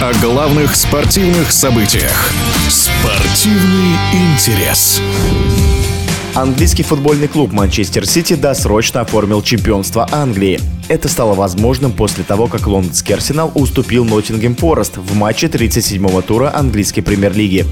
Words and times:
о 0.00 0.12
главных 0.22 0.74
спортивных 0.74 1.52
событиях. 1.52 2.32
Спортивный 2.70 3.94
интерес. 4.12 5.02
Английский 6.34 6.82
футбольный 6.82 7.28
клуб 7.28 7.52
Манчестер 7.52 8.06
Сити 8.06 8.36
досрочно 8.36 9.02
оформил 9.02 9.42
чемпионство 9.42 10.08
Англии. 10.10 10.58
Это 10.86 11.08
стало 11.08 11.34
возможным 11.34 11.92
после 11.92 12.24
того, 12.24 12.46
как 12.46 12.66
лондонский 12.66 13.14
Арсенал 13.14 13.50
уступил 13.54 14.04
Ноттингем 14.04 14.54
Форест 14.54 14.98
в 14.98 15.14
матче 15.14 15.46
37-го 15.46 16.20
тура 16.20 16.52
английской 16.54 17.00
премьер-лиги. 17.00 17.64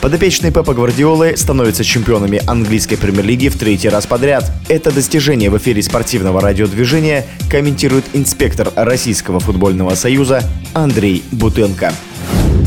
Подопечные 0.00 0.50
Пепа 0.50 0.74
Гвардиолы 0.74 1.36
становятся 1.36 1.84
чемпионами 1.84 2.42
английской 2.46 2.96
премьер-лиги 2.96 3.48
в 3.48 3.56
третий 3.56 3.88
раз 3.88 4.06
подряд. 4.06 4.50
Это 4.68 4.90
достижение 4.90 5.48
в 5.48 5.56
эфире 5.58 5.80
спортивного 5.80 6.40
радиодвижения 6.40 7.24
комментирует 7.48 8.04
инспектор 8.14 8.72
Российского 8.74 9.38
футбольного 9.38 9.94
союза 9.94 10.42
Андрей 10.74 11.22
Бутенко. 11.30 11.92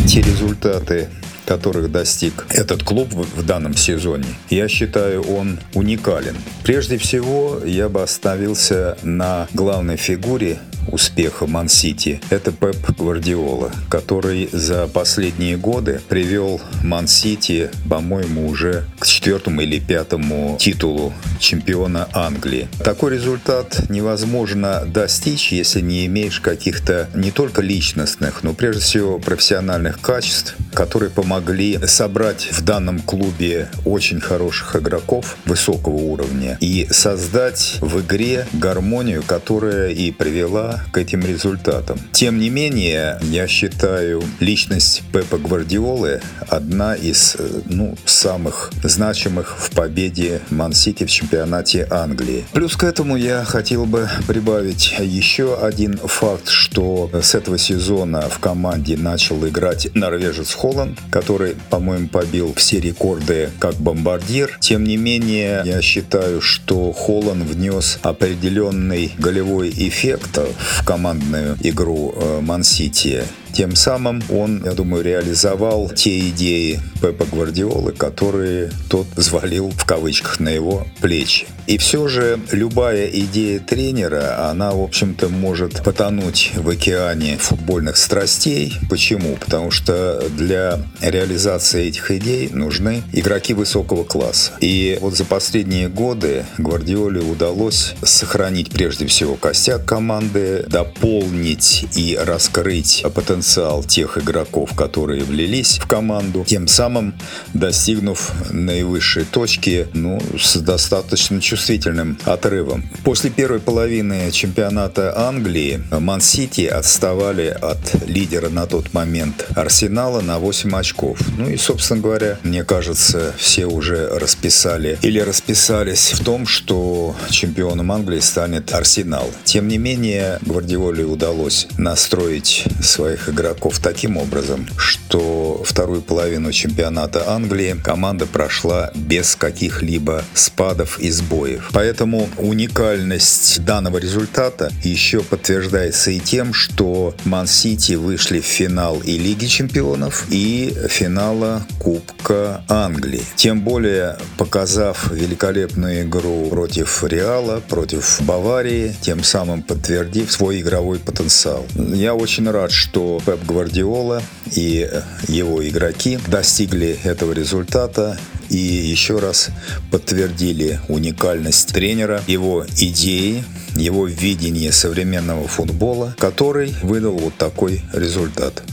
Те 0.07 0.21
результаты, 0.21 1.09
которых 1.49 1.91
достиг 1.91 2.45
этот 2.51 2.83
клуб 2.83 3.09
в 3.11 3.43
данном 3.43 3.75
сезоне, 3.75 4.27
я 4.51 4.67
считаю, 4.67 5.23
он 5.23 5.59
уникален. 5.73 6.35
Прежде 6.63 6.99
всего, 6.99 7.59
я 7.65 7.89
бы 7.89 8.03
остановился 8.03 8.99
на 9.01 9.47
главной 9.51 9.97
фигуре 9.97 10.59
успеха 10.91 11.47
Ман-Сити– 11.47 12.21
это 12.29 12.51
Пеп 12.51 12.77
Гвардиола, 12.97 13.71
который 13.89 14.49
за 14.51 14.87
последние 14.87 15.57
годы 15.57 16.01
привел 16.07 16.61
Ман-Сити, 16.83 17.69
по-моему, 17.89 18.47
уже 18.47 18.85
к 18.99 19.07
четвертому 19.07 19.61
или 19.61 19.79
пятому 19.79 20.57
титулу 20.59 21.13
чемпиона 21.39 22.07
Англии. 22.13 22.67
Такой 22.83 23.13
результат 23.13 23.89
невозможно 23.89 24.83
достичь, 24.85 25.51
если 25.51 25.81
не 25.81 26.05
имеешь 26.05 26.39
каких-то 26.39 27.09
не 27.13 27.31
только 27.31 27.61
личностных, 27.61 28.43
но 28.43 28.53
прежде 28.53 28.81
всего 28.81 29.19
профессиональных 29.19 30.01
качеств, 30.01 30.55
которые 30.73 31.09
помогли 31.09 31.79
собрать 31.85 32.49
в 32.51 32.63
данном 32.63 32.99
клубе 32.99 33.69
очень 33.85 34.19
хороших 34.19 34.75
игроков 34.75 35.37
высокого 35.45 35.95
уровня 35.95 36.57
и 36.59 36.87
создать 36.91 37.77
в 37.81 38.01
игре 38.01 38.45
гармонию, 38.53 39.23
которая 39.23 39.89
и 39.89 40.11
привела 40.11 40.78
к 40.91 40.97
этим 40.97 41.21
результатам. 41.21 41.99
Тем 42.11 42.39
не 42.39 42.49
менее, 42.49 43.19
я 43.23 43.47
считаю, 43.47 44.23
личность 44.39 45.03
Пепа 45.11 45.37
Гвардиолы 45.37 46.21
одна 46.47 46.95
из 46.95 47.35
э, 47.37 47.61
ну, 47.65 47.95
самых 48.05 48.71
значимых 48.83 49.57
в 49.57 49.71
победе 49.71 50.41
Ман-Сити 50.49 51.05
в 51.05 51.11
чемпионате 51.11 51.87
Англии. 51.89 52.45
Плюс 52.53 52.75
к 52.75 52.83
этому 52.83 53.15
я 53.15 53.43
хотел 53.43 53.85
бы 53.85 54.09
прибавить 54.27 54.95
еще 54.99 55.57
один 55.57 55.97
факт, 55.97 56.49
что 56.49 57.09
с 57.13 57.35
этого 57.35 57.57
сезона 57.57 58.21
в 58.29 58.39
команде 58.39 58.97
начал 58.97 59.45
играть 59.47 59.89
норвежец 59.93 60.53
Холланд, 60.53 60.99
который, 61.11 61.55
по-моему, 61.69 62.07
побил 62.07 62.53
все 62.55 62.79
рекорды 62.79 63.49
как 63.59 63.75
бомбардир. 63.75 64.57
Тем 64.59 64.83
не 64.83 64.97
менее, 64.97 65.61
я 65.65 65.81
считаю, 65.81 66.41
что 66.41 66.91
Холланд 66.91 67.43
внес 67.43 67.99
определенный 68.01 69.13
голевой 69.17 69.69
эффект 69.69 70.39
в 70.69 70.85
командную 70.85 71.57
игру 71.61 72.13
э, 72.15 72.39
Ман-Сити. 72.41 73.23
Тем 73.53 73.75
самым 73.75 74.21
он, 74.29 74.63
я 74.63 74.71
думаю, 74.71 75.03
реализовал 75.03 75.89
те 75.89 76.29
идеи 76.29 76.79
Пепа 77.01 77.25
Гвардиолы, 77.25 77.91
которые 77.93 78.71
тот 78.89 79.07
взвалил 79.15 79.71
в 79.71 79.85
кавычках 79.85 80.39
на 80.39 80.49
его 80.49 80.85
плечи. 81.01 81.47
И 81.67 81.77
все 81.77 82.07
же 82.07 82.39
любая 82.51 83.07
идея 83.07 83.59
тренера, 83.59 84.49
она, 84.49 84.71
в 84.71 84.81
общем-то, 84.81 85.29
может 85.29 85.83
потонуть 85.83 86.51
в 86.55 86.67
океане 86.69 87.37
футбольных 87.37 87.97
страстей. 87.97 88.73
Почему? 88.89 89.35
Потому 89.35 89.69
что 89.71 90.23
для 90.35 90.79
реализации 91.01 91.87
этих 91.87 92.11
идей 92.11 92.49
нужны 92.51 93.03
игроки 93.13 93.53
высокого 93.53 94.03
класса. 94.03 94.53
И 94.61 94.97
вот 95.01 95.15
за 95.15 95.25
последние 95.25 95.89
годы 95.89 96.45
Гвардиоле 96.57 97.21
удалось 97.21 97.93
сохранить 98.01 98.71
прежде 98.71 99.05
всего 99.05 99.35
костяк 99.35 99.85
команды, 99.85 100.65
дополнить 100.67 101.85
и 101.95 102.17
раскрыть 102.19 103.03
потенциал 103.13 103.38
тех 103.87 104.17
игроков, 104.17 104.75
которые 104.75 105.23
влились 105.23 105.77
в 105.79 105.87
команду, 105.87 106.43
тем 106.47 106.67
самым 106.67 107.13
достигнув 107.53 108.31
наивысшей 108.51 109.25
точки 109.25 109.87
ну, 109.93 110.21
с 110.39 110.57
достаточно 110.57 111.41
чувствительным 111.41 112.17
отрывом. 112.25 112.89
После 113.03 113.29
первой 113.29 113.59
половины 113.59 114.31
чемпионата 114.31 115.13
Англии 115.17 115.81
Ман-Сити 115.91 116.65
отставали 116.65 117.47
от 117.47 118.07
лидера 118.07 118.49
на 118.49 118.65
тот 118.65 118.93
момент 118.93 119.47
Арсенала 119.55 120.21
на 120.21 120.39
8 120.39 120.75
очков. 120.75 121.19
Ну 121.37 121.49
и, 121.49 121.57
собственно 121.57 122.01
говоря, 122.01 122.37
мне 122.43 122.63
кажется, 122.63 123.33
все 123.37 123.65
уже 123.65 124.07
расписали 124.07 124.97
или 125.01 125.19
расписались 125.19 126.13
в 126.13 126.23
том, 126.23 126.45
что 126.45 127.15
чемпионом 127.29 127.91
Англии 127.91 128.19
станет 128.19 128.73
Арсенал. 128.73 129.29
Тем 129.43 129.67
не 129.67 129.77
менее, 129.77 130.39
Гвардиоле 130.41 131.05
удалось 131.05 131.67
настроить 131.77 132.65
своих 132.81 133.28
игроков 133.29 133.79
таким 133.79 134.17
образом, 134.17 134.67
что 134.77 135.61
вторую 135.65 136.01
половину 136.01 136.51
чемпионата 136.51 137.29
Англии 137.29 137.75
команда 137.83 138.25
прошла 138.25 138.91
без 138.95 139.35
каких-либо 139.35 140.23
спадов 140.33 140.99
и 140.99 141.09
сбоев. 141.09 141.69
Поэтому 141.73 142.29
уникальность 142.37 143.63
данного 143.63 143.97
результата 143.97 144.71
еще 144.83 145.21
подтверждается 145.21 146.11
и 146.11 146.19
тем, 146.19 146.53
что 146.53 147.15
Ман-Сити 147.25 147.93
вышли 147.93 148.39
в 148.39 148.45
финал 148.45 148.99
и 148.99 149.17
Лиги 149.17 149.45
чемпионов, 149.45 150.25
и 150.29 150.75
финала 150.89 151.65
Кубка 151.79 152.63
Англии. 152.67 153.23
Тем 153.35 153.61
более, 153.61 154.17
показав 154.37 155.11
великолепную 155.11 156.03
игру 156.03 156.49
против 156.49 157.03
Реала, 157.03 157.61
против 157.67 158.21
Баварии, 158.21 158.95
тем 159.01 159.23
самым 159.23 159.61
подтвердив 159.61 160.31
свой 160.31 160.61
игровой 160.61 160.99
потенциал. 160.99 161.65
Я 161.75 162.13
очень 162.13 162.49
рад, 162.49 162.71
что 163.19 163.31
Пеп 163.31 163.45
Гвардиола 163.45 164.21
и 164.55 164.89
его 165.27 165.67
игроки 165.67 166.19
достигли 166.27 166.97
этого 167.03 167.33
результата 167.33 168.17
и 168.49 168.57
еще 168.57 169.19
раз 169.19 169.49
подтвердили 169.91 170.79
уникальность 170.87 171.71
тренера, 171.73 172.21
его 172.27 172.65
идеи, 172.77 173.43
его 173.75 174.07
видение 174.07 174.71
современного 174.71 175.47
футбола, 175.47 176.15
который 176.17 176.73
выдал 176.81 177.17
вот 177.17 177.35
такой 177.35 177.81
результат. 177.93 178.63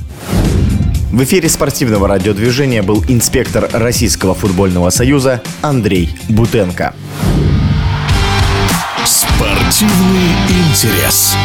В 1.13 1.23
эфире 1.23 1.49
спортивного 1.49 2.09
радиодвижения 2.09 2.83
был 2.83 3.05
инспектор 3.09 3.69
Российского 3.73 4.35
футбольного 4.35 4.91
союза 4.91 5.41
Андрей 5.63 6.11
Бутенко. 6.29 6.95
Спортивный 9.05 10.33
интерес. 10.49 11.37